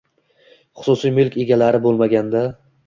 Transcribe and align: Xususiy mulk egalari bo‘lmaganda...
Xususiy 0.87 1.15
mulk 1.21 1.39
egalari 1.47 1.85
bo‘lmaganda... 1.87 2.47